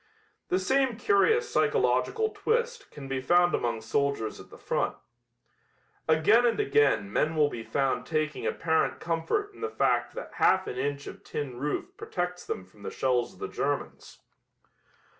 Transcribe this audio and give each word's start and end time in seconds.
The 0.47 0.57
same 0.57 0.97
curious 0.97 1.47
psychological 1.47 2.29
twist 2.31 2.89
can 2.89 3.07
be 3.07 3.21
found 3.21 3.53
among 3.53 3.81
soldiers 3.81 4.39
at 4.39 4.49
the 4.49 4.57
front. 4.57 4.95
Again 6.07 6.43
and 6.43 6.59
again 6.59 7.13
men 7.13 7.35
will 7.35 7.49
be 7.51 7.61
found 7.61 8.07
taking 8.07 8.47
apparent 8.47 8.99
comfort 8.99 9.53
in 9.53 9.61
the 9.61 9.69
fact 9.69 10.15
that 10.15 10.33
half 10.33 10.65
an 10.65 10.79
inch 10.79 11.05
of 11.05 11.23
tin 11.23 11.59
roof 11.59 11.95
protects 11.97 12.43
them 12.47 12.65
from 12.65 12.81
the 12.81 12.89
shells 12.89 13.33
of 13.33 13.39
the 13.39 13.47
Germans. 13.47 14.17